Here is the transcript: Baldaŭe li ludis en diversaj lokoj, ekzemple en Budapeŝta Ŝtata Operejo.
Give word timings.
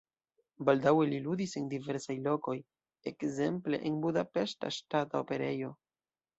Baldaŭe 0.69 1.03
li 1.09 1.19
ludis 1.25 1.53
en 1.61 1.67
diversaj 1.73 2.17
lokoj, 2.29 2.57
ekzemple 3.13 3.83
en 3.91 4.03
Budapeŝta 4.09 4.75
Ŝtata 4.81 5.25
Operejo. 5.27 5.75